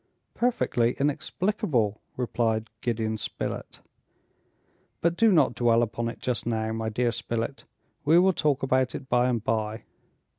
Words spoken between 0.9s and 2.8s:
inexplicable!" replied